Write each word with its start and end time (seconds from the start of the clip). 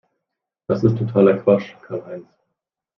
Das 0.67 0.83
ist 0.83 0.97
totaler 0.97 1.37
Quatsch, 1.37 1.75
Karlheinz! 1.83 2.25